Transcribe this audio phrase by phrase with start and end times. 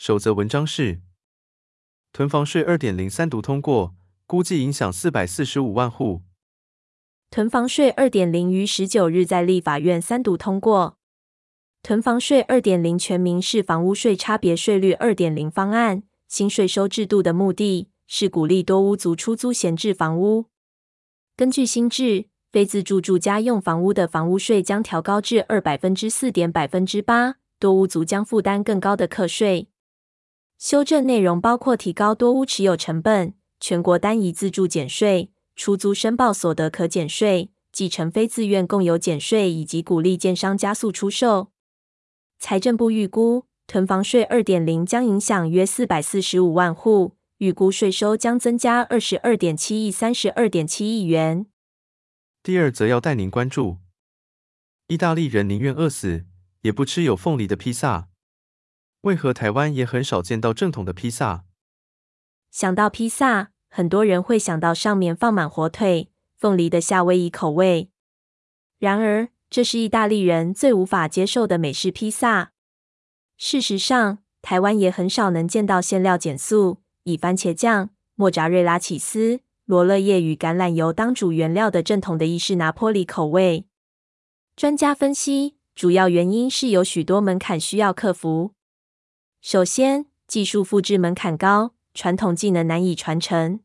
[0.00, 1.02] 首则文章是：
[2.10, 3.94] 囤房税二点零三读通过，
[4.26, 6.22] 估计影响四百四十五万户。
[7.28, 10.96] 囤房税二点零于十九日在立法院三读通过。
[11.82, 20.46] 囤房税二点零全名是房屋税差别税率二点零方案，新税收制度的目的是鼓励多屋族出租闲置房屋。
[21.36, 29.69] 根据新制，非自住住家用房屋的房屋税将调高至二百分之四点百分之八，多屋族将负担更高的课税。
[30.60, 41.50] 修正内容包括提高多屋持有成本、全国单一自住减税、出租申报所得可减税、继承非自愿共有减税，以及鼓励建商加速出售。
[42.38, 47.16] 财政部预估，囤房税二点零将影响约四百四十五万户。
[47.38, 51.46] 预估税收将增加二十二点七亿三十二点七亿元。
[52.42, 53.78] 第二则要带您关注：
[54.88, 56.26] 意大利人宁愿饿死
[56.60, 58.08] 也不吃有凤梨的披萨。
[59.02, 61.44] 为何台湾也很少见到正统的披萨？
[62.50, 67.88] 想到披萨，很多人会想到上面放满火腿、凤梨的夏威夷口味。
[68.78, 72.52] 然而，这是意大利人最无法接受的美式披萨。
[73.38, 76.82] 事实上，台湾也很少能见到馅料减素。
[77.04, 83.64] 以番茄酱、莫扎瑞拉起司、罗勒叶与橄榄油当主原料的正统的意式拿坡里口味，
[84.54, 88.52] 专家分析，主要原因是有许多门槛需要克服。
[89.40, 93.60] 首先，技术复制门槛高，传统技能难以传承；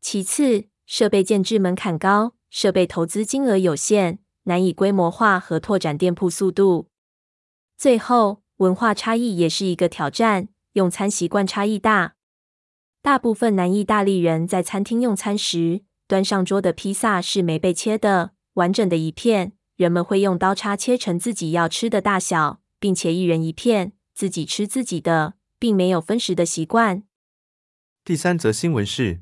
[0.00, 6.88] 其次，设备建制门槛高，设备投资金额有限，难以规模化和拓展店铺速度；
[7.76, 12.14] 最后，文化差异也是一个挑战，用餐习惯差异大。
[13.02, 19.52] 大部分南意大利人在餐厅用餐时，端上桌的披萨是没被切的，完整的一片。
[19.76, 27.02] 人们会用刀叉切成自己要吃的大小，并且一人一片，自己吃自己的，并没有分食的习惯。
[28.02, 29.20] 第三则新闻是，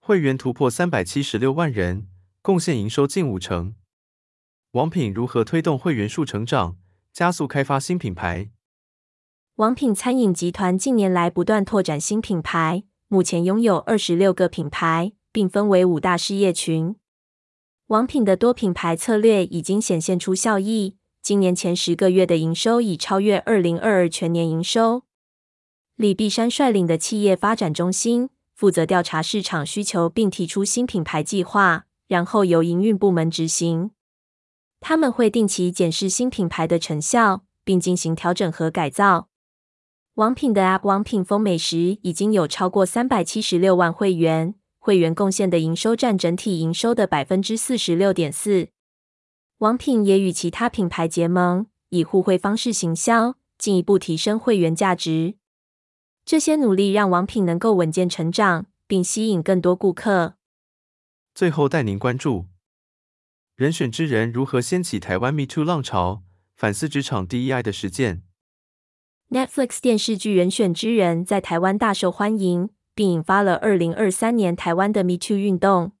[0.00, 2.08] 会员突破三百七十六万人，
[2.40, 3.74] 贡献营收近五成。
[4.70, 6.78] 王品如何推动会员数成长，
[7.12, 8.48] 加速开发新品牌？
[9.56, 16.96] 王品餐饮集团近年来不断拓展新品牌，目前拥有二十六个品牌，并分为五大事业群。
[17.88, 25.04] 王品的多品牌策略已经显现出效益，今年前十个月的营收已超越二零二二全年营收。
[25.96, 33.92] 李碧山率领的企业发展中心负责调查市场需求，并提出新品牌计划，然后由营运部门执行。
[34.80, 39.30] 他们会定期检视新品牌的成效，并进行调整和改造。
[40.16, 48.73] 王品的 App 王品风美食已经有超过三百七十六万会员，会员贡献的营收占整体营收的百分之四十六点四。
[49.58, 55.34] 王品也与其他品牌结盟，以互惠方式行销，进一步提升会员价值。
[56.24, 60.34] 这些努力让王品能够稳健成长，并吸引更多顾客。
[61.34, 62.46] 最后带您关注：
[63.54, 66.24] 人选之人如何掀起台湾 Me Too 浪潮，
[66.56, 68.22] 反思职场 DEI 的实践。
[69.30, 75.88] Netflix 电视剧《人选之人》在台湾大受欢迎，并引发了二零二三年台湾的 Me Too 运动。《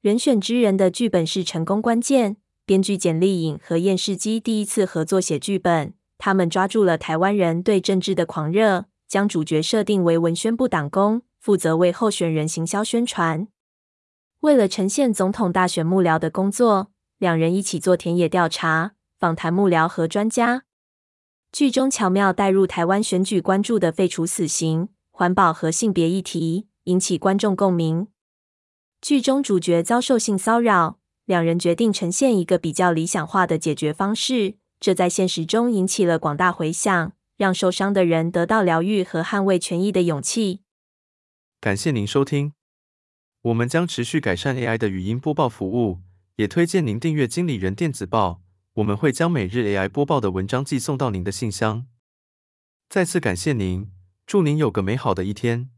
[0.00, 2.38] 人选之人》的剧本是成功关键，
[2.70, 13.48] 编剧简丽颖和燕世基第一次合作写剧本，他们抓住了台湾人对政治的狂热，将主角设定为文宣部党工，负责为候选人行销宣传。
[14.42, 20.62] 为了呈现总统大选幕僚的工作，两人一起做田野调查，访谈幕僚和专家。
[21.50, 28.06] 剧中巧妙带入台湾选举关注的废除死刑、环保和性别议题，引起观众共鸣。
[29.00, 30.99] 剧中主角遭受性骚扰，
[31.30, 40.62] 两人决定呈现一个比较理想化的解决方式，这在现实中引起了广大回响，让受伤的人得到疗愈和捍卫权益的勇气。
[41.60, 42.52] 感谢您收听，
[43.42, 46.00] 我们将持续改善 AI 的语音播报服务，
[46.34, 48.42] 也推荐您订阅经理人电子报。
[48.74, 51.86] 我们会将每日 AI 播报的文章寄送到您的信箱。
[52.88, 53.88] 再次感谢您，
[54.26, 55.70] 祝您有个美好的一天。